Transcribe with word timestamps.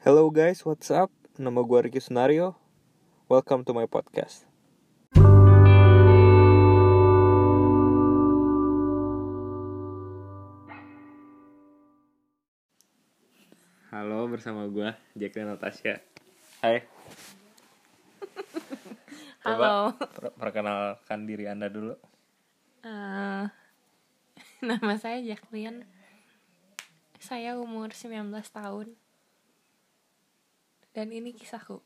Hello 0.00 0.32
guys, 0.32 0.64
what's 0.64 0.88
up? 0.88 1.12
Nama 1.36 1.60
gue 1.60 1.78
Ricky 1.84 2.00
Sunario. 2.00 2.56
Welcome 3.28 3.68
to 3.68 3.76
my 3.76 3.84
podcast. 3.84 4.48
Halo, 13.92 14.24
bersama 14.24 14.64
gue 14.72 14.88
Jacqueline 15.20 15.52
Natasha. 15.52 16.00
Hai. 16.64 16.80
Halo. 19.44 19.92
per- 20.00 20.32
perkenalkan 20.32 21.28
diri 21.28 21.44
anda 21.44 21.68
dulu. 21.68 21.92
Eh, 22.88 23.44
nama 24.64 24.94
saya 24.96 25.20
Jacqueline. 25.20 25.84
Saya 27.20 27.60
umur 27.60 27.92
19 27.92 28.32
tahun. 28.48 28.96
Dan 30.90 31.08
ini 31.08 31.30
kisahku. 31.30 31.78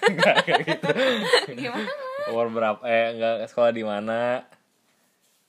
Enggak 0.00 0.34
kayak 0.44 0.60
gitu. 0.64 0.86
Gimana? 1.60 1.90
Umur 2.30 2.48
berapa? 2.48 2.80
Eh, 2.84 3.18
enggak 3.18 3.50
sekolah 3.50 3.72
di 3.72 3.82
mana? 3.82 4.46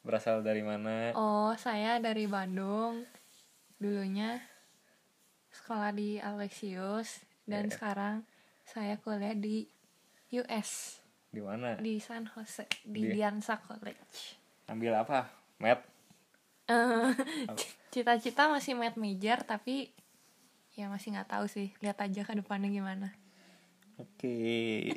Berasal 0.01 0.41
dari 0.41 0.63
mana? 0.63 1.13
Oh, 1.13 1.53
saya 1.53 1.99
dari 1.99 2.25
Bandung. 2.25 3.05
Dulunya 3.77 4.41
sekolah 5.49 5.91
di 5.91 6.17
Alexius 6.17 7.21
dan 7.43 7.67
Iya. 7.67 7.73
sekarang 7.73 8.15
saya 8.63 8.97
kuliah 8.97 9.33
di 9.33 9.65
US 10.35 10.99
Di 11.29 11.39
mana? 11.39 11.73
di 11.75 11.97
San 11.97 12.25
Jose 12.27 12.65
di 12.83 13.05
Di- 13.05 13.13
Diansa 13.13 13.57
College. 13.57 14.35
Ambil 14.67 14.93
apa? 14.93 15.29
Math? 15.57 15.85
Eh, 16.65 17.09
Cita-cita 17.93 18.45
masih 18.45 18.73
math 18.73 18.93
major 18.95 19.41
tapi 19.41 19.89
ya 20.73 20.87
masih 20.87 21.13
nggak 21.13 21.29
tahu 21.29 21.45
sih. 21.45 21.73
Lihat 21.79 21.97
aja 21.99 22.21
ke 22.21 22.33
depannya 22.33 22.69
gimana. 22.69 23.13
Oke. 23.97 24.89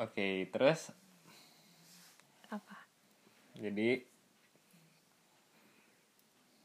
Oke, 0.00 0.48
terus 0.48 0.90
Apa? 2.48 2.88
jadi 3.54 4.00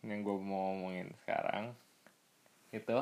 yang 0.01 0.21
gue 0.21 0.37
mau 0.37 0.71
ngomongin 0.71 1.09
sekarang 1.25 1.73
itu 2.69 2.97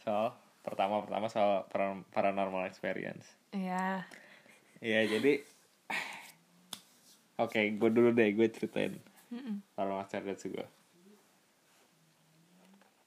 soal 0.00 0.32
pertama 0.60 1.04
pertama 1.04 1.28
soal 1.28 1.68
paran- 1.68 2.04
paranormal 2.10 2.64
experience. 2.64 3.28
Ya. 3.52 4.08
Iya 4.80 5.06
jadi 5.06 5.44
oke 7.36 7.60
gue 7.76 7.90
dulu 7.92 8.08
deh 8.10 8.32
gue 8.32 8.48
ceritain 8.50 8.96
Mm-mm. 9.30 9.60
paranormal 9.76 10.02
experience 10.02 10.44
gue. 10.44 10.66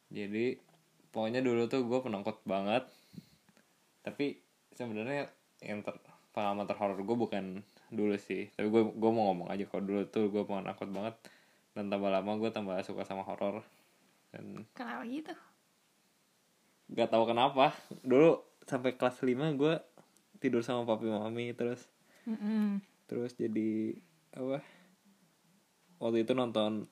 Jadi 0.08 0.58
pokoknya 1.12 1.44
dulu 1.44 1.68
tuh 1.68 1.84
gue 1.84 2.00
penakut 2.00 2.38
banget. 2.48 2.88
Tapi 4.04 4.40
sebenarnya 4.74 5.28
yang 5.64 5.82
ter 5.84 5.98
pengalaman 6.32 6.70
terhoror 6.70 7.00
gue 7.02 7.18
bukan 7.18 7.66
dulu 7.90 8.16
sih. 8.16 8.48
Tapi 8.54 8.68
gue 8.70 8.84
gue 8.94 9.12
mau 9.12 9.32
ngomong 9.34 9.50
aja 9.50 9.66
kalau 9.68 9.84
dulu 9.84 10.02
tuh 10.08 10.30
gue 10.30 10.44
penakut 10.44 10.90
banget 10.92 11.16
dan 11.78 11.94
tambah 11.94 12.10
lama 12.10 12.32
gue 12.42 12.50
tambah 12.50 12.74
suka 12.82 13.06
sama 13.06 13.22
horor 13.22 13.62
dan 14.34 14.66
Kenapa 14.74 15.06
gitu? 15.06 15.34
gak 16.88 17.12
tahu 17.12 17.28
kenapa 17.28 17.76
dulu 18.02 18.42
sampai 18.64 18.96
kelas 18.96 19.20
5 19.22 19.60
gue 19.60 19.76
tidur 20.40 20.64
sama 20.64 20.88
papi 20.88 21.12
mami 21.12 21.52
terus 21.52 21.84
Mm-mm. 22.24 22.80
terus 23.06 23.36
jadi 23.36 23.92
apa 24.32 24.64
waktu 26.00 26.24
itu 26.24 26.32
nonton 26.32 26.88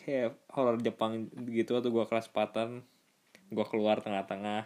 kayak 0.00 0.38
horor 0.52 0.80
Jepang 0.80 1.28
gitu 1.50 1.76
waktu 1.76 1.92
gua 1.92 2.08
kelas 2.08 2.30
4 2.32 2.82
gua 3.52 3.66
keluar 3.68 4.00
tengah-tengah 4.00 4.64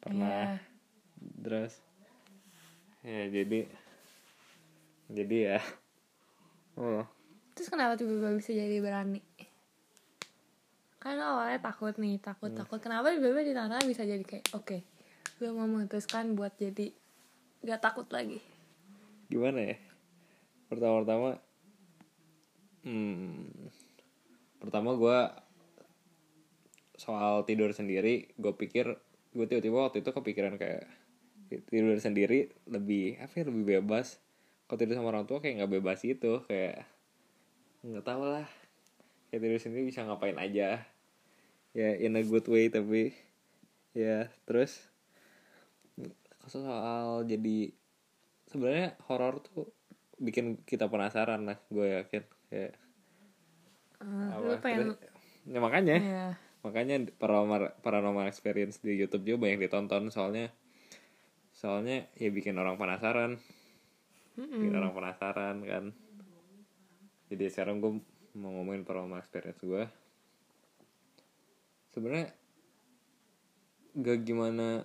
pernah 0.00 0.56
Iya. 0.56 0.60
terus 1.40 1.72
ya 3.04 3.28
jadi 3.28 3.68
jadi 5.08 5.36
ya 5.56 5.60
oh 6.80 7.04
Terus 7.54 7.70
kenapa 7.70 7.94
tiba-tiba 7.94 8.34
bisa 8.34 8.50
jadi 8.50 8.82
berani? 8.82 9.22
Kan 10.98 11.22
awalnya 11.22 11.62
takut 11.62 11.94
nih, 12.02 12.18
takut-takut. 12.18 12.82
Kenapa 12.82 13.14
tiba-tiba 13.14 13.46
di 13.46 13.54
tanah 13.54 13.78
bisa 13.86 14.02
jadi 14.02 14.26
kayak, 14.26 14.50
oke, 14.58 14.82
gue 15.38 15.50
memutuskan 15.54 16.34
buat 16.34 16.50
jadi 16.58 16.90
gak 17.64 17.80
takut 17.80 18.06
lagi. 18.12 18.38
gimana 19.24 19.72
ya 19.72 19.76
pertama-tama 20.68 21.40
hmm, 22.84 23.68
pertama 24.60 24.96
gua 24.96 25.44
soal 26.94 27.42
tidur 27.42 27.74
sendiri 27.74 28.30
gue 28.38 28.54
pikir 28.54 28.94
gue 29.34 29.46
tiba-tiba 29.50 29.90
waktu 29.90 30.06
itu 30.06 30.14
kepikiran 30.14 30.54
kayak 30.54 30.86
tidur 31.66 31.98
sendiri 31.98 32.50
lebih 32.70 33.18
apa 33.20 33.42
ya 33.42 33.44
lebih 33.50 33.64
bebas. 33.78 34.18
Kalau 34.64 34.78
tidur 34.80 34.96
sama 34.96 35.12
orang 35.12 35.28
tua 35.28 35.42
kayak 35.44 35.60
nggak 35.60 35.72
bebas 35.80 36.00
itu 36.06 36.40
kayak 36.46 36.86
nggak 37.84 38.06
tahu 38.06 38.22
lah. 38.24 38.48
Kayak 39.28 39.40
tidur 39.42 39.60
sendiri 39.60 39.82
bisa 39.90 40.06
ngapain 40.06 40.38
aja. 40.38 40.86
Ya 41.74 41.90
in 41.98 42.14
a 42.14 42.22
good 42.22 42.46
way 42.46 42.70
tapi 42.70 43.12
ya 43.94 44.30
terus 44.46 44.86
soal 46.46 47.26
jadi 47.26 47.72
sebenarnya 48.50 48.94
horor 49.10 49.42
tuh 49.42 49.70
bikin 50.18 50.62
kita 50.62 50.86
penasaran 50.86 51.42
lah 51.46 51.58
gue 51.70 52.02
yakin 52.02 52.22
kayak 52.54 52.72
Eh, 54.04 54.28
apa, 54.30 54.44
lu 54.44 54.54
pengen, 54.60 54.88
ya 55.48 55.58
makanya. 55.64 55.96
Ya, 55.96 56.26
makanya 56.60 57.08
paranormal 57.16 57.80
paranormal 57.80 58.28
experience 58.28 58.80
di 58.84 59.00
YouTube 59.00 59.24
juga 59.24 59.48
banyak 59.48 59.64
ditonton 59.64 60.12
soalnya 60.12 60.52
soalnya 61.56 62.04
ya 62.18 62.28
bikin 62.28 62.58
orang 62.60 62.76
penasaran. 62.76 63.40
Bikin 64.36 64.74
orang 64.76 64.92
penasaran 64.92 65.56
kan. 65.64 65.84
Jadi 67.32 67.44
sekarang 67.48 67.80
gue 67.80 67.92
mau 68.36 68.50
ngomongin 68.60 68.84
paranormal 68.84 69.22
experience 69.22 69.62
gue 69.62 69.86
sebenarnya 71.94 72.34
gak 73.94 74.18
gimana 74.26 74.82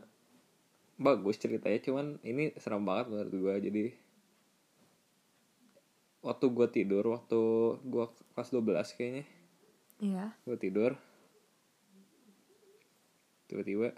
bagus 1.02 1.42
ceritanya 1.42 1.82
cuman 1.82 2.22
ini 2.22 2.54
serem 2.62 2.86
banget 2.86 3.10
menurut 3.10 3.34
gue 3.34 3.56
jadi 3.66 3.84
waktu 6.20 6.46
gue 6.52 6.68
tidur 6.68 7.04
waktu 7.08 7.40
gue 7.80 8.06
kelas 8.36 8.50
12 8.52 8.98
kayaknya 8.98 9.24
iya. 10.04 10.26
gue 10.44 10.58
tidur 10.60 11.00
tiba-tiba 13.48 13.96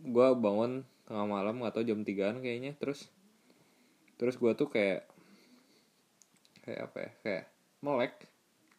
gue 0.00 0.28
bangun 0.38 0.82
tengah 1.06 1.26
malam 1.26 1.62
atau 1.62 1.82
jam 1.82 2.02
3an 2.02 2.42
kayaknya 2.42 2.74
terus 2.78 3.06
terus 4.16 4.40
gue 4.40 4.52
tuh 4.56 4.66
kayak 4.66 5.06
kayak 6.64 6.80
apa 6.90 6.96
ya 6.98 7.10
kayak 7.22 7.44
melek 7.84 8.14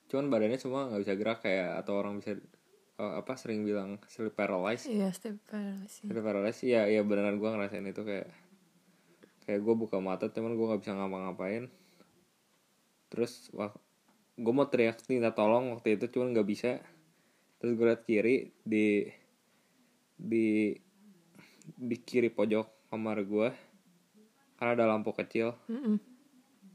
cuman 0.08 0.28
badannya 0.28 0.60
semua 0.60 0.88
nggak 0.92 1.02
bisa 1.04 1.14
gerak 1.16 1.40
kayak 1.44 1.80
atau 1.80 1.94
orang 2.00 2.20
bisa 2.20 2.36
eh, 2.98 3.14
apa 3.20 3.34
sering 3.40 3.64
bilang 3.64 4.02
sleep 4.10 4.36
paralysis 4.36 4.88
Iya, 4.90 5.14
step 5.16 5.40
paralysis. 5.48 6.04
sleep 6.04 6.24
paralysis 6.24 6.64
ya 6.68 6.88
ya 6.90 7.04
beneran 7.06 7.40
gue 7.40 7.48
ngerasain 7.48 7.86
itu 7.86 8.04
kayak 8.04 8.28
kayak 9.48 9.64
gue 9.64 9.76
buka 9.80 10.04
mata 10.04 10.28
cuman 10.28 10.60
gue 10.60 10.66
nggak 10.68 10.82
bisa 10.84 10.92
ngapa-ngapain. 10.92 11.72
Terus 13.08 13.48
wah 13.56 13.72
gue 14.36 14.54
mau 14.54 14.68
teriak 14.68 15.00
minta 15.08 15.32
tolong 15.32 15.72
waktu 15.72 15.96
itu 15.96 16.12
cuman 16.12 16.36
nggak 16.36 16.48
bisa. 16.52 16.84
Terus 17.64 17.72
gue 17.80 17.86
liat 17.88 18.04
kiri 18.04 18.52
di 18.68 19.08
di 20.20 20.76
di 21.64 21.96
kiri 21.96 22.28
pojok 22.28 22.92
kamar 22.92 23.24
gue 23.24 23.50
karena 24.60 24.72
ada 24.76 24.86
lampu 24.92 25.16
kecil. 25.16 25.56
Mm-mm. 25.72 25.98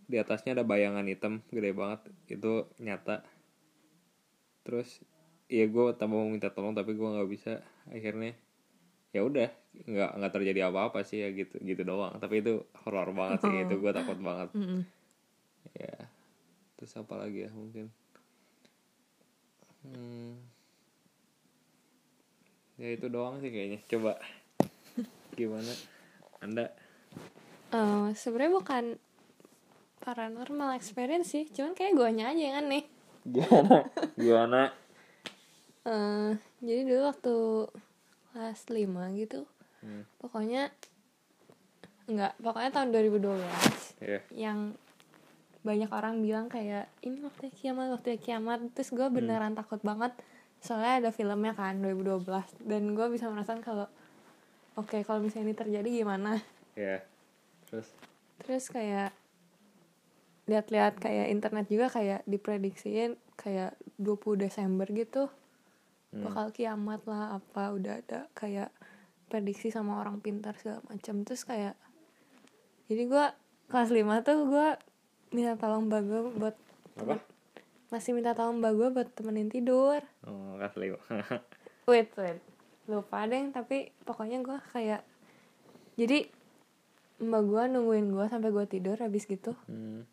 di 0.03 0.21
atasnya 0.21 0.53
ada 0.53 0.65
bayangan 0.65 1.09
hitam 1.09 1.45
gede 1.53 1.77
banget. 1.77 2.01
Itu 2.29 2.73
nyata. 2.81 3.25
Terus 4.65 5.01
iya 5.53 5.69
gue 5.69 5.93
tambah 5.97 6.17
mau 6.17 6.29
minta 6.29 6.49
tolong 6.49 6.73
tapi 6.73 6.97
gue 6.97 7.05
nggak 7.05 7.29
bisa. 7.29 7.61
Akhirnya 7.89 8.33
ya 9.13 9.21
udah 9.25 9.49
nggak 9.89 10.11
nggak 10.21 10.33
terjadi 10.33 10.73
apa-apa 10.73 11.05
sih 11.05 11.21
ya 11.21 11.29
gitu 11.33 11.61
gitu 11.61 11.83
doang. 11.85 12.17
Tapi 12.17 12.41
itu 12.41 12.65
horor 12.85 13.13
banget 13.13 13.45
sih 13.45 13.57
itu 13.69 13.75
gue 13.79 13.93
takut 13.93 14.19
banget. 14.19 14.49
Mm-mm. 14.57 14.83
ya 15.73 15.97
terus 16.77 16.99
apa 16.99 17.15
lagi 17.15 17.47
ya 17.47 17.51
mungkin? 17.55 17.87
Hmm. 19.83 20.39
ya 22.79 22.89
itu 22.95 23.07
doang 23.07 23.39
sih 23.39 23.51
kayaknya. 23.53 23.81
Coba 23.87 24.19
gimana? 25.39 25.73
Anda? 26.43 26.67
Eh, 27.73 28.09
sebenarnya 28.19 28.53
bukan 28.59 28.85
paranormal 30.03 30.75
experience 30.75 31.31
sih, 31.31 31.47
cuman 31.49 31.79
kayak 31.79 31.95
guanya 31.95 32.35
aja 32.35 32.43
yang 32.43 32.57
aneh. 32.67 32.85
gimana 33.33 33.87
gimana 34.19 34.63
Eh, 35.83 36.31
jadi 36.63 36.81
dulu 36.87 37.03
waktu 37.11 37.35
kelas 38.33 38.67
5 38.69 39.13
gitu, 39.15 39.45
Hmm. 39.83 40.07
pokoknya 40.19 40.71
enggak, 42.07 42.33
pokoknya 42.39 42.71
tahun 42.71 42.89
2012 42.95 43.99
ya 44.03 44.21
yang 44.35 44.75
banyak 45.63 45.91
orang 45.95 46.23
bilang 46.23 46.51
kayak 46.51 46.91
ini 47.07 47.23
waktu 47.23 47.51
kiamat 47.55 47.95
waktu 47.95 48.19
kiamat. 48.19 48.63
Terus 48.75 48.91
gue 48.91 49.07
beneran 49.07 49.55
takut 49.55 49.79
banget 49.83 50.11
soalnya 50.63 51.03
ada 51.03 51.11
filmnya 51.11 51.55
kan 51.55 51.79
2012 51.79 52.27
dan 52.67 52.83
gue 52.95 53.07
bisa 53.11 53.27
merasakan 53.31 53.63
kalau 53.63 53.87
oke 54.75 55.03
kalau 55.03 55.23
misalnya 55.23 55.51
ini 55.51 55.55
terjadi 55.55 55.89
gimana? 56.03 56.39
Ya 56.75 57.03
terus? 57.71 57.91
Terus 58.43 58.71
kayak 58.71 59.15
lihat-lihat 60.51 60.99
kayak 60.99 61.31
internet 61.31 61.67
juga 61.71 61.87
kayak 61.87 62.27
diprediksiin 62.27 63.15
kayak 63.39 63.79
20 64.03 64.43
Desember 64.43 64.87
gitu 64.91 65.31
Hmm. 66.13 66.29
bakal 66.29 66.53
kiamat 66.53 67.01
lah 67.09 67.41
apa 67.41 67.73
udah 67.73 68.05
ada 68.05 68.29
kayak 68.37 68.69
prediksi 69.33 69.73
sama 69.73 69.97
orang 70.05 70.21
pintar 70.21 70.53
segala 70.61 70.85
macam. 70.93 71.25
Terus 71.25 71.49
kayak 71.49 71.75
jadi 72.93 73.09
gue 73.09 73.27
kelas 73.73 73.89
5 73.89 74.29
tuh 74.29 74.39
gue 74.45 74.69
minta 75.33 75.57
tolong 75.57 75.89
mbak 75.89 76.03
gue 76.05 76.21
buat 76.37 76.57
apa? 77.01 77.17
Masih 77.89 78.13
minta 78.13 78.37
tolong 78.37 78.61
mbak 78.61 78.73
gue 78.77 78.89
buat 78.93 79.09
temenin 79.17 79.49
tidur. 79.49 80.05
Oh 80.29 80.61
kelas 80.61 80.77
lima. 80.77 81.01
Wait 81.91 82.13
wait. 82.21 82.39
Lupa 82.93 83.25
deh 83.25 83.49
tapi 83.49 83.97
pokoknya 84.05 84.45
gue 84.45 84.59
kayak 84.77 85.01
jadi 85.97 86.29
mbak 87.25 87.43
gue 87.49 87.63
nungguin 87.73 88.13
gue 88.13 88.27
sampai 88.29 88.53
gue 88.53 88.65
tidur 88.69 89.01
habis 89.01 89.25
gitu. 89.25 89.57
Hmm. 89.65 90.05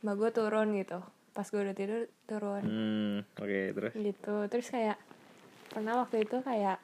mbak 0.00 0.16
gue 0.16 0.30
turun 0.32 0.72
gitu. 0.72 1.04
Pas 1.36 1.44
gue 1.44 1.60
udah 1.60 1.76
tidur 1.76 2.08
turun. 2.24 2.64
Hmm, 2.64 3.16
oke 3.36 3.60
terus? 3.76 3.92
Gitu. 3.92 4.36
Terus 4.48 4.66
kayak 4.72 4.96
pernah 5.74 6.06
waktu 6.06 6.22
itu 6.22 6.38
kayak 6.38 6.78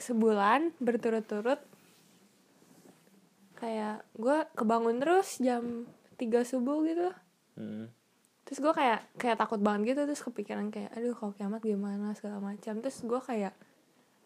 sebulan 0.00 0.72
berturut-turut 0.80 1.60
kayak 3.56 4.04
gue 4.16 4.38
kebangun 4.56 5.00
terus 5.00 5.36
jam 5.40 5.84
3 6.16 6.44
subuh 6.44 6.80
gitu. 6.88 7.08
Hmm. 7.56 7.88
terus 8.46 8.62
gue 8.62 8.68
kayak 8.68 9.00
kayak 9.18 9.40
takut 9.42 9.58
banget 9.58 9.96
gitu 9.96 10.06
terus 10.06 10.22
kepikiran 10.22 10.70
kayak 10.70 10.92
aduh 10.94 11.16
kalau 11.18 11.32
kiamat 11.34 11.60
gimana 11.60 12.16
segala 12.16 12.40
macam. 12.40 12.80
Terus 12.80 13.02
gue 13.04 13.20
kayak 13.20 13.52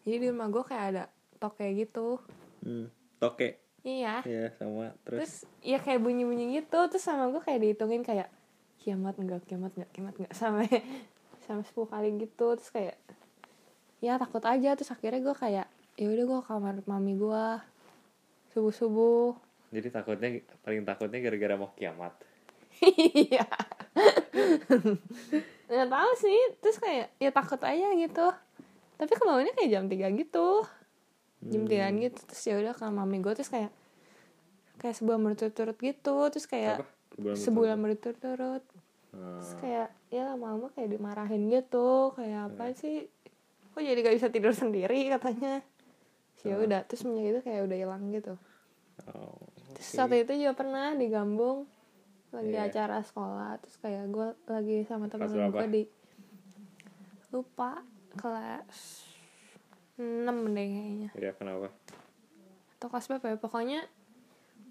jadi 0.03 0.15
di 0.19 0.27
rumah 0.29 0.47
gue 0.51 0.63
kayak 0.63 0.85
ada 0.95 1.03
toke 1.39 1.65
gitu. 1.75 2.21
Hmm. 2.63 2.87
toke. 3.17 3.57
Iya. 3.81 4.21
Ya 4.27 4.53
sama. 4.59 4.93
Terus, 5.07 5.19
terus 5.19 5.33
ya 5.65 5.81
kayak 5.81 5.99
bunyi 6.05 6.23
bunyi 6.27 6.61
gitu 6.61 6.79
terus 6.91 7.01
sama 7.01 7.31
gue 7.33 7.41
kayak 7.41 7.59
dihitungin 7.65 8.03
kayak 8.05 8.29
kiamat 8.83 9.17
enggak 9.17 9.41
kiamat 9.47 9.73
enggak 9.73 9.91
kiamat 9.95 10.13
enggak. 10.19 10.33
Sampai 10.41 10.69
sampai 11.41 11.65
10 11.65 11.89
kali 11.89 12.09
gitu 12.21 12.47
terus 12.53 12.69
kayak 12.69 12.95
ya 14.01 14.17
takut 14.17 14.43
aja. 14.43 14.75
Terus 14.75 14.91
akhirnya 14.91 15.21
gue 15.21 15.35
kayak 15.37 15.67
ya 15.95 16.07
udah 16.09 16.25
gue 16.25 16.39
kamar 16.43 16.75
mami 16.89 17.15
gue 17.15 17.45
subuh 18.51 18.73
subuh 18.73 19.31
jadi 19.71 19.87
takutnya 19.87 20.43
paling 20.67 20.83
takutnya 20.83 21.19
gara-gara 21.23 21.55
mau 21.55 21.71
kiamat. 21.79 22.11
Iya. 22.81 23.45
Nggak 25.71 25.89
tahu 25.91 26.11
sih. 26.19 26.39
Terus 26.59 26.77
kayak 26.81 27.07
ya 27.15 27.29
takut 27.31 27.61
aja 27.63 27.87
gitu. 27.95 28.27
Tapi 28.99 29.11
kebangunnya 29.15 29.55
kayak 29.55 29.71
jam 29.71 29.85
3 29.87 30.19
gitu. 30.19 30.49
Jam 31.47 31.63
Hmm. 31.63 31.71
3 31.71 31.87
gitu. 32.03 32.19
Terus 32.27 32.43
ya 32.43 32.55
udah 32.59 32.73
ke 32.75 32.85
mami 32.91 33.17
gue 33.23 33.33
terus 33.37 33.47
kayak 33.47 33.71
kayak 34.83 34.95
sebulan 34.99 35.19
berturut-turut 35.23 35.77
gitu. 35.79 36.17
Terus 36.35 36.45
kayak 36.51 36.75
apa? 36.83 37.37
Sebulan 37.39 37.77
berturut-turut. 37.79 38.63
Hmm. 39.11 39.43
terus 39.43 39.59
kayak 39.59 39.87
ya 40.07 40.23
lama-lama 40.23 40.67
kayak 40.75 40.89
dimarahin 40.91 41.47
gitu. 41.47 42.11
Kayak 42.15 42.51
apa 42.51 42.75
sih 42.75 43.07
kok 43.71 43.81
jadi 43.81 43.99
gak 43.99 44.15
bisa 44.15 44.27
tidur 44.27 44.51
sendiri? 44.51 45.07
katanya. 45.09 45.63
Terus 46.35 46.43
ya 46.43 46.55
udah 46.57 46.79
terus 46.83 46.99
semenjak 47.01 47.25
itu 47.29 47.39
kayak 47.41 47.61
udah 47.65 47.77
hilang 47.77 48.03
gitu. 48.09 48.33
Oh, 49.07 49.37
terus 49.73 49.87
oke. 49.87 49.95
saat 49.95 50.13
itu 50.13 50.33
juga 50.37 50.53
pernah 50.53 50.93
di 50.93 51.07
Gambung 51.07 51.65
lagi 52.31 52.49
Iya. 52.49 52.65
acara 52.65 53.01
sekolah 53.01 53.59
terus 53.59 53.75
kayak 53.77 54.07
gue 54.07 54.27
lagi 54.47 54.75
sama 54.85 55.05
temen 55.05 55.27
gue 55.27 55.67
di 55.67 55.83
lupa 57.29 57.83
kelas 58.13 59.03
6 59.95 60.27
deh 60.49 60.67
kayaknya. 60.67 61.09
Ya 61.13 61.31
kenapa? 61.31 61.69
Atau 62.75 62.87
kelas 62.87 63.07
berapa 63.07 63.25
ya? 63.27 63.37
Pokoknya 63.37 63.79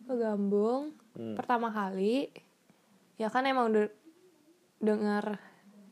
ke 0.04 0.14
Gambung 0.16 0.92
Hmm. 1.10 1.34
pertama 1.34 1.68
kali. 1.68 2.30
Ya 3.14 3.28
kan 3.28 3.44
emang 3.44 3.70
udah 3.70 3.90
dengar 4.78 5.36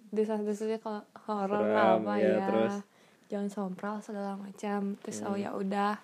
desas-desusnya 0.09 0.79
kalau 0.79 1.05
horor 1.27 1.69
apa 1.69 2.13
ya, 2.17 2.41
ya, 2.41 2.47
terus? 2.49 2.75
Jangan 3.29 3.49
sompral 3.49 4.01
segala 4.01 4.35
macam. 4.35 4.97
Terus 4.99 5.21
oh 5.23 5.33
Hmm. 5.33 5.41
ya 5.41 5.51
udah. 5.53 5.95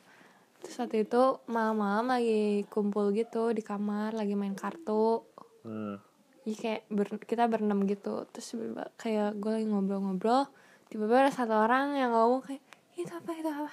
Terus 0.60 0.76
waktu 0.78 1.04
itu 1.04 1.22
malam-malam 1.44 2.08
lagi 2.08 2.42
kumpul 2.68 3.10
gitu 3.10 3.50
di 3.50 3.60
kamar 3.60 4.12
lagi 4.12 4.32
main 4.32 4.52
kartu. 4.52 5.24
Hmm. 5.60 6.00
Jadi 6.44 6.54
kayak 6.54 6.82
ber- 6.88 7.20
kita 7.20 7.48
berenam 7.48 7.84
gitu. 7.84 8.24
Terus 8.28 8.46
tiba-tiba 8.48 8.84
kayak 8.94 9.36
gue 9.36 9.50
lagi 9.50 9.66
ngobrol-ngobrol 9.66 10.48
tiba-tiba 10.88 11.26
ada 11.26 11.32
satu 11.32 11.56
orang 11.56 11.96
yang 11.96 12.12
ngomong 12.12 12.44
kayak 12.44 12.60
itu 12.94 13.10
apa 13.10 13.30
itu 13.32 13.48
apa? 13.48 13.72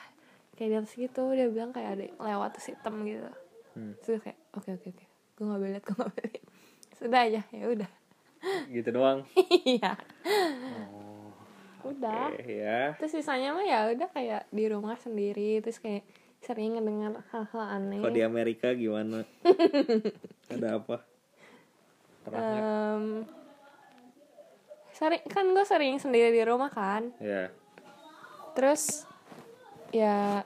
Kayak 0.56 0.68
di 0.68 0.75
atas 0.77 0.94
gitu 0.95 1.24
dia 1.31 1.47
bilang 1.47 1.71
kayak 1.71 1.89
ada 1.95 2.04
yang 2.07 2.18
lewat 2.18 2.50
terus 2.56 2.68
hitam 2.71 2.95
gitu. 3.04 3.30
Hmm. 3.71 3.95
terus 4.04 4.19
kayak 4.19 4.39
oke 4.51 4.68
oke 4.69 4.88
oke. 4.89 5.06
Gue 5.36 5.44
nggak 5.45 5.62
boleh 5.62 5.80
gue 5.80 5.95
nggak 5.95 6.12
boleh 6.12 6.33
sudah 6.94 7.21
aja 7.24 7.42
ya 7.50 7.65
udah. 7.68 7.92
Gitu 8.68 8.89
doang? 8.89 9.19
Iya. 9.68 9.95
Oh, 10.25 11.00
udah. 11.86 12.33
Oke 12.33 12.45
ya 12.48 12.94
terus 12.98 13.12
sisanya 13.13 13.56
mah 13.56 13.66
ya 13.66 13.80
udah 13.92 14.10
kayak 14.12 14.44
di 14.50 14.66
rumah 14.69 14.98
sendiri 14.98 15.62
terus 15.62 15.81
kayak 15.81 16.06
sering 16.42 16.78
ngedengar 16.78 17.22
hal-hal 17.30 17.62
aneh. 17.62 18.01
Kalau 18.01 18.13
di 18.13 18.24
Amerika 18.25 18.74
gimana? 18.74 19.22
Ada 20.54 20.81
apa? 20.81 20.98
Em, 22.30 23.25
sering 24.94 25.24
kan 25.30 25.45
gue 25.50 25.66
sering 25.66 25.95
sendiri 25.98 26.30
di 26.33 26.42
rumah 26.45 26.69
kan. 26.69 27.13
Ya 27.22 27.54
terus 28.51 29.07
ya 29.95 30.44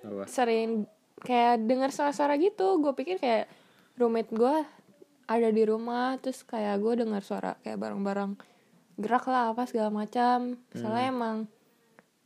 apa? 0.00 0.24
sering 0.28 0.88
kayak 1.22 1.66
dengar 1.66 1.90
suara-suara 1.92 2.38
gitu. 2.40 2.80
Gue 2.80 2.94
pikir 2.94 3.18
kayak 3.20 3.50
roommate 3.98 4.32
gue 4.32 4.56
ada 5.28 5.48
di 5.52 5.62
rumah 5.68 6.16
terus 6.22 6.40
kayak 6.46 6.80
gue 6.80 7.04
dengar 7.04 7.20
suara 7.20 7.60
kayak 7.60 7.76
barang-barang 7.76 8.40
gerak 8.98 9.24
lah 9.24 9.54
apa 9.54 9.64
segala 9.64 9.88
macam. 9.88 10.58
Soalnya 10.70 11.06
emang 11.08 11.36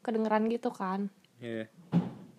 kedengeran 0.00 0.48
gitu 0.48 0.72
kan. 0.72 1.12
Ya 1.38 1.68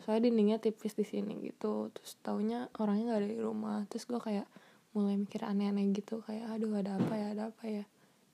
soalnya 0.04 0.28
dindingnya 0.28 0.60
tipis 0.60 0.94
di 0.94 1.08
sini 1.08 1.40
gitu. 1.48 1.88
Terus 1.96 2.20
taunya 2.20 2.68
orangnya 2.76 3.16
nggak 3.16 3.22
ada 3.24 3.30
di 3.30 3.40
rumah. 3.40 3.80
Terus 3.88 4.04
gue 4.04 4.20
kayak 4.20 4.44
mulai 4.92 5.16
mikir 5.16 5.40
aneh-aneh 5.42 5.96
gitu. 5.96 6.20
Kayak 6.22 6.52
aduh 6.52 6.76
ada 6.76 7.00
apa 7.00 7.14
ya 7.16 7.28
ada 7.32 7.44
apa 7.56 7.64
ya? 7.66 7.84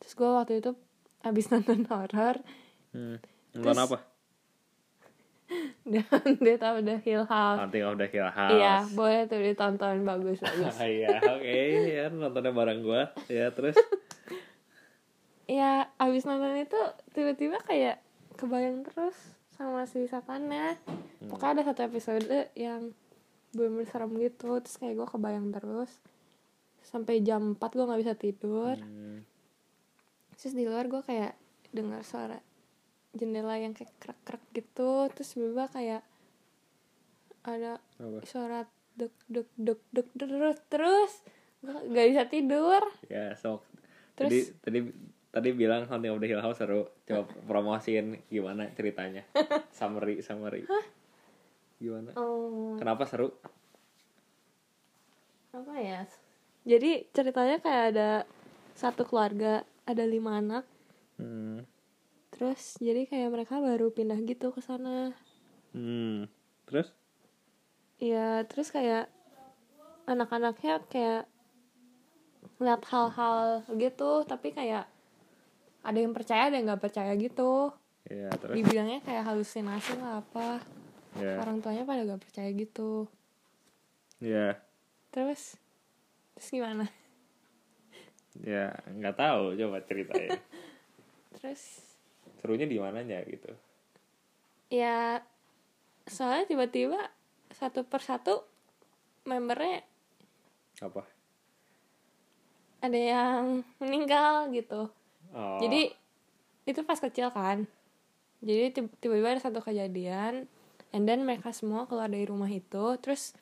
Terus 0.01 0.13
gue 0.17 0.25
waktu 0.25 0.53
itu 0.57 0.71
abis 1.21 1.45
nonton 1.53 1.85
horor. 1.85 2.41
Hmm. 2.89 3.21
nonton 3.53 3.61
Terus- 3.69 3.85
apa? 3.85 3.97
Dan 5.89 6.05
dia 6.37 6.57
tahu 6.57 6.85
udah 6.85 6.97
Hill 7.01 7.25
House. 7.25 7.59
Hunting 7.61 7.81
of 7.81 7.97
the 7.97 8.05
Hill 8.07 8.29
House. 8.29 8.53
iya 8.53 8.85
boleh 8.89 9.25
tuh 9.25 9.37
ditonton. 9.37 10.05
Bagus 10.05 10.37
bagus. 10.41 10.73
Ah, 10.73 10.85
iya 10.97 11.17
oke. 11.21 11.57
Ya 11.85 12.03
nontonnya 12.09 12.49
bareng 12.49 12.81
gua. 12.81 13.13
Ya 13.25 13.49
terus 13.49 13.77
ya 15.49 15.89
abis 15.97 16.29
nonton 16.29 16.61
itu 16.61 16.77
tiba-tiba 17.17 17.57
kayak 17.65 17.97
kebayang 18.37 18.85
terus 18.85 19.17
sama 19.57 19.89
si 19.89 20.05
setannya 20.05 20.77
pokoknya 21.25 21.51
ada 21.59 21.63
satu 21.73 21.81
episode 21.89 22.29
yang 22.53 22.93
bener 23.49 23.85
serem 23.89 24.13
gitu 24.21 24.61
terus 24.61 24.77
kayak 24.77 24.95
gue 24.97 25.07
kebayang 25.09 25.49
terus. 25.49 25.89
Sampai 26.85 27.21
jam 27.25 27.57
4 27.57 27.59
gue 27.59 27.85
nggak 27.85 28.01
bisa 28.01 28.13
tidur. 28.15 28.77
Hmm. 28.77 29.25
terus 30.39 30.55
di 30.55 30.63
luar 30.63 30.87
gue 30.87 31.03
kayak 31.03 31.35
dengar 31.75 31.99
suara 32.07 32.39
jendela 33.11 33.59
yang 33.59 33.75
kayak 33.75 33.91
krek-krek 33.99 34.43
gitu. 34.53 35.09
Terus 35.11 35.29
tiba 35.33 35.65
kayak 35.67 36.05
ada 37.43 37.79
apa? 37.79 38.19
suara 38.27 38.63
dek 38.95 39.15
dek 39.27 39.49
dek 39.57 39.79
dek 39.91 40.07
terus 40.15 40.57
terus. 40.69 41.13
Gue 41.59 41.75
gak 41.91 42.07
bisa 42.15 42.23
tidur. 42.31 42.81
Ya 43.11 43.35
sok. 43.35 43.65
Terus? 44.15 44.31
tadi 44.31 44.39
tadi 44.63 44.79
tadi 45.29 45.53
bilang 45.53 45.85
Hunting 45.85 46.11
of 46.13 46.21
the 46.21 46.27
Hill 46.29 46.41
House 46.41 46.61
seru. 46.61 46.89
Coba 47.05 47.29
promosiin 47.45 48.17
gimana 48.29 48.69
ceritanya. 48.73 49.25
Summary 49.77 50.21
summary. 50.25 50.65
Gimana? 51.77 52.13
Oh. 52.17 52.75
Kenapa 52.75 53.05
seru? 53.05 53.33
Apa 55.53 55.73
ya? 55.79 56.05
Jadi 56.65 57.09
ceritanya 57.13 57.57
kayak 57.61 57.83
ada 57.95 58.09
satu 58.77 59.05
keluarga 59.05 59.65
ada 59.85 60.03
lima 60.05 60.37
anak. 60.37 60.65
Hmm. 61.19 61.67
terus 62.31 62.79
jadi 62.79 63.03
kayak 63.03 63.35
mereka 63.35 63.59
baru 63.59 63.91
pindah 63.91 64.15
gitu 64.23 64.55
ke 64.55 64.63
sana. 64.63 65.11
Hmm. 65.75 66.31
terus? 66.63 66.95
Ya 67.99 68.47
terus 68.47 68.71
kayak 68.71 69.11
anak-anaknya 70.07 70.79
kayak 70.87 71.27
lihat 72.63 72.87
hal-hal 72.87 73.67
gitu 73.75 74.23
tapi 74.23 74.55
kayak 74.55 74.87
ada 75.89 75.97
yang 75.97 76.13
percaya 76.13 76.53
ada 76.53 76.55
yang 76.61 76.69
nggak 76.69 76.83
percaya 76.85 77.11
gitu. 77.17 77.73
Ya 78.05 78.29
terus? 78.37 78.55
Dibilangnya 78.61 79.01
kayak 79.01 79.25
halusinasi 79.25 79.97
lah 79.97 80.21
apa. 80.21 80.61
Ya 81.17 81.41
orang 81.41 81.57
tuanya 81.65 81.89
pada 81.89 82.05
gak 82.05 82.21
percaya 82.21 82.53
gitu. 82.53 83.09
Ya 84.21 84.61
terus? 85.09 85.57
Terus 86.37 86.47
gimana? 86.53 86.85
Ya 88.45 88.77
nggak 88.85 89.17
tahu 89.17 89.57
coba 89.57 89.81
ceritain. 89.81 90.37
Terus? 91.39 91.81
Serunya 92.37 92.69
di 92.69 92.77
mananya 92.77 93.25
gitu? 93.25 93.49
Ya 94.69 95.25
soalnya 96.05 96.45
tiba-tiba 96.45 97.09
satu 97.49 97.81
persatu 97.81 98.45
membernya 99.25 99.81
apa? 100.79 101.03
ada 102.79 102.95
yang 102.95 103.63
meninggal 103.79 104.47
gitu 104.55 104.87
oh, 105.31 105.59
jadi 105.59 105.93
itu 106.63 106.79
pas 106.83 106.97
kecil 106.97 107.29
kan. 107.29 107.65
Jadi 108.39 108.71
tib- 108.71 108.95
tiba-tiba 108.97 109.29
ada 109.29 109.41
satu 109.41 109.59
kejadian 109.59 110.47
and 110.89 111.03
then 111.03 111.21
mereka 111.21 111.51
semua 111.51 111.85
keluar 111.85 112.07
dari 112.07 112.23
rumah 112.23 112.47
itu 112.47 112.95
terus 112.97 113.35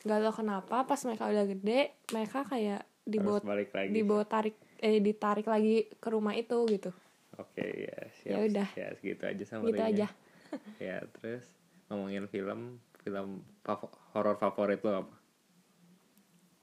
gak 0.00 0.20
tau 0.20 0.34
kenapa 0.34 0.82
pas 0.82 1.00
mereka 1.02 1.26
udah 1.26 1.44
gede 1.44 1.80
mereka 2.08 2.42
kayak 2.42 2.82
dibawa 3.02 3.38
harus 3.38 3.46
balik 3.46 3.70
lagi. 3.72 3.90
dibawa 3.90 4.22
tarik 4.24 4.56
eh 4.78 4.98
ditarik 4.98 5.46
lagi 5.46 5.86
ke 5.92 6.08
rumah 6.08 6.34
itu 6.34 6.54
gitu. 6.66 6.90
Oke 7.36 7.62
ya 7.86 7.98
siap 8.12 8.30
Ya 8.30 8.38
udah. 8.42 8.68
ya 8.74 8.86
segitu 8.94 9.22
aja 9.22 9.44
sama 9.44 9.68
gitu 9.68 9.82
aja. 9.82 10.06
Ya 10.80 11.04
terus 11.14 11.44
ngomongin 11.86 12.24
film 12.26 12.80
film 12.98 13.44
favo- 13.60 13.92
horor 14.12 14.34
favorit 14.34 14.80
lo 14.80 15.04
apa? 15.04 15.14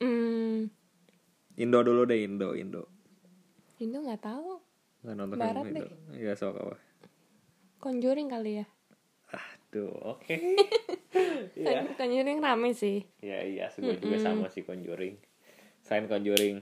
Hmm. 0.02 0.68
Indo 1.56 1.80
dulu 1.82 2.04
deh 2.04 2.20
Indo 2.20 2.52
Indo 2.54 2.90
Indo 3.78 4.00
nggak 4.00 4.22
tahu. 4.22 4.60
Nggak 5.02 5.16
nonton 5.16 5.38
Barat 5.38 5.64
film 5.64 5.76
Indo 5.76 5.86
ya 6.16 6.34
sok 6.34 6.56
apa. 6.58 6.76
Conjuring 7.78 8.28
kali 8.28 8.52
ya. 8.60 8.66
Aduh 9.32 9.92
oke. 10.14 10.36
Iya. 11.56 11.88
Con- 11.88 11.96
Conjuring 11.98 12.40
rame 12.40 12.72
sih. 12.72 13.08
Ya 13.20 13.40
iya 13.40 13.72
gue 13.72 13.96
juga 13.96 14.20
sama 14.20 14.48
sih 14.50 14.62
Conjuring. 14.62 15.16
Selain 15.80 16.06
Conjuring. 16.06 16.60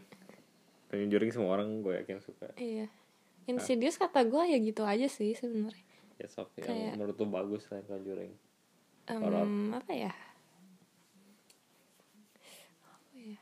Conjuring 0.87 1.29
semua 1.29 1.57
orang 1.57 1.81
gue 1.81 1.93
yakin 1.95 2.21
suka. 2.21 2.53
Iya. 2.55 2.85
Insidious 3.45 3.97
kata 3.97 4.21
gue 4.23 4.43
ya 4.45 4.57
gitu 4.57 4.85
aja 4.85 5.05
sih 5.05 5.33
sebenarnya. 5.33 5.81
Ya 6.15 6.27
sok 6.27 6.53
yang 6.55 6.65
Kayak- 6.67 6.93
menurut 6.93 7.15
tuh 7.15 7.25
bagus 7.25 7.65
selain 7.65 7.81
Conjuring. 7.83 8.33
Horor. 9.03 9.47
apa 9.73 9.91
ya 9.91 10.13
Apa 12.79 13.17
ya 13.17 13.39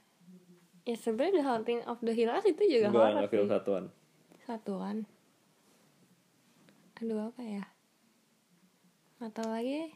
ya 0.81 0.95
sebenarnya 0.97 1.41
The 1.41 1.43
Haunting 1.45 1.81
of 1.85 1.99
the 2.01 2.13
Hill 2.13 2.31
House 2.33 2.47
itu 2.49 2.63
juga 2.65 2.89
horor 2.89 3.21
nggak 3.21 3.31
film 3.31 3.47
sih. 3.47 3.53
satuan. 3.53 3.83
Satuan. 4.45 4.97
Aduh 7.01 7.29
apa 7.29 7.41
ya? 7.45 7.65
Tahu 9.21 9.49
lagi. 9.53 9.93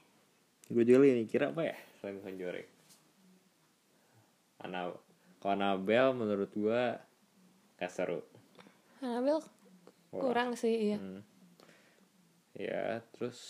Gue 0.70 0.86
juga 0.86 1.02
lagi 1.06 1.26
mikir 1.26 1.42
apa 1.46 1.62
ya 1.66 1.78
selain 2.02 2.22
Conjuring 2.22 2.70
Ana 4.66 4.94
kalau 5.42 5.54
Annabelle 5.54 6.18
menurut 6.18 6.50
gue 6.58 6.82
gak 7.78 7.92
seru. 7.94 8.22
Annabelle 9.02 9.46
Wah. 10.10 10.22
kurang 10.22 10.58
sih 10.58 10.94
iya. 10.94 10.98
Hmm. 10.98 11.22
ya 12.58 13.02
terus 13.14 13.42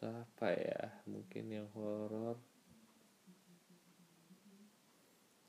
apa 0.00 0.48
ya? 0.56 0.80
Mungkin 1.04 1.44
yang 1.52 1.68
horor. 1.76 2.40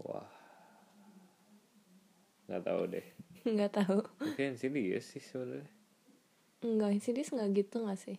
Wah 0.04 0.43
nggak 2.54 2.70
tahu 2.70 2.82
deh 2.94 3.06
nggak 3.50 3.72
tahu 3.74 3.98
mungkin 4.22 4.54
sini 4.54 4.94
ya 4.94 5.02
sih 5.02 5.18
sebenarnya 5.18 5.66
Enggak, 6.64 6.96
Insidious 6.96 7.34
nggak 7.34 7.50
gitu 7.66 7.82
nggak 7.82 7.98
sih 8.00 8.18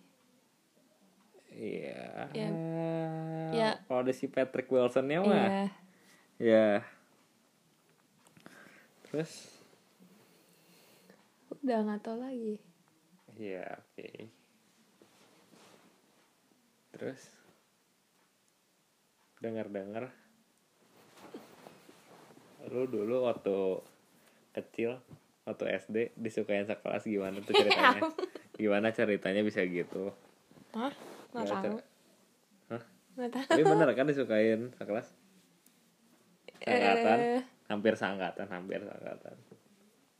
Iya. 1.55 2.35
Ya. 2.35 2.51
Ya. 3.55 3.71
Kalau 3.87 4.03
ada 4.03 4.11
si 4.11 4.27
Patrick 4.27 4.67
Wilsonnya 4.67 5.23
mah. 5.23 5.31
iya 5.31 5.71
Ya. 6.43 6.69
Terus 9.07 9.55
udah 11.63 11.79
nggak 11.87 12.03
tahu 12.03 12.19
lagi 12.19 12.59
ya 13.39 13.63
oke. 13.79 14.11
Terus 16.95 17.23
dengar-dengar 19.39 20.11
lu 22.71 22.91
dulu 22.91 23.31
waktu 23.31 23.79
kecil 24.55 25.03
waktu 25.45 25.65
SD 25.77 25.97
disukain 26.15 26.65
sekelas 26.65 27.05
gimana 27.05 27.37
tuh 27.39 27.53
ceritanya? 27.61 28.01
gimana 28.55 28.89
ceritanya 28.91 29.43
bisa 29.43 29.61
gitu? 29.63 30.15
Hah? 30.73 30.95
nggak 31.35 31.47
tahu 31.51 31.77
Hah? 32.71 32.83
nggak 33.15 33.31
tahu 33.31 33.45
Tapi 33.51 33.63
bener 33.63 33.89
kan 33.93 34.07
disukain 34.07 34.61
sekelas? 34.73 35.09
Seangkatan? 36.61 37.19
Eh. 37.19 37.43
Hampir 37.65 37.93
seangkatan, 37.95 38.47
hampir 38.49 38.81
seangkatan. 38.81 39.37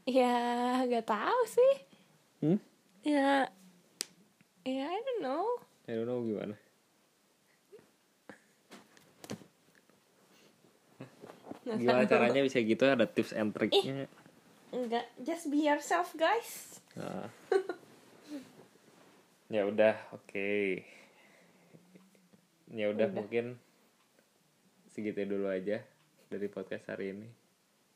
ya 0.05 0.37
nggak 0.85 1.07
tahu 1.07 1.41
sih 1.47 1.75
Hmm? 2.39 2.61
ya 3.01 3.49
ya 4.63 4.85
I 4.85 4.99
don't 5.01 5.23
know 5.23 5.45
I 5.85 5.93
don't 5.95 6.05
know 6.05 6.21
gimana. 6.21 6.53
Gimana 11.65 12.05
caranya 12.05 12.45
bisa 12.45 12.61
gitu 12.61 12.85
ada 12.85 13.09
tips 13.09 13.33
and 13.33 13.57
triknya. 13.57 14.05
Enggak 14.75 15.07
just 15.23 15.47
be 15.47 15.63
yourself 15.63 16.11
guys 16.19 16.83
Nah. 16.95 17.27
ya 19.55 19.67
udah, 19.67 19.99
oke. 20.15 20.83
Ya 22.71 22.87
udah 22.91 23.09
mungkin 23.11 23.59
segitu 24.95 25.27
dulu 25.27 25.51
aja 25.51 25.83
dari 26.31 26.47
podcast 26.47 26.87
hari 26.87 27.15
ini. 27.15 27.29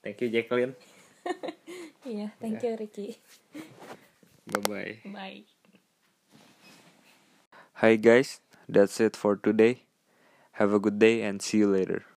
Thank 0.02 0.23
you 0.23 0.30
Jacqueline. 0.35 0.75
iya 2.08 2.32
thank 2.40 2.64
you 2.64 2.73
Ricky 2.78 3.20
Bye 4.49 4.64
bye. 4.64 4.94
bye 5.12 5.44
Hi 7.78 7.94
guys, 7.94 8.42
that's 8.66 8.99
it 8.99 9.14
for 9.14 9.38
today. 9.38 9.87
Have 10.58 10.75
a 10.75 10.82
good 10.82 10.99
day 10.99 11.23
and 11.23 11.38
see 11.38 11.62
you 11.62 11.70
later. 11.70 12.02